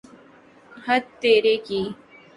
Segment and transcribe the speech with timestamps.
[0.85, 1.81] ہت تیرے کی!